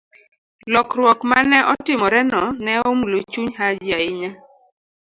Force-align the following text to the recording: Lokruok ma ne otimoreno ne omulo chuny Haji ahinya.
Lokruok 0.73 1.19
ma 1.29 1.39
ne 1.49 1.59
otimoreno 1.73 2.43
ne 2.63 2.73
omulo 2.89 3.17
chuny 3.31 3.49
Haji 3.57 3.89
ahinya. 3.97 4.31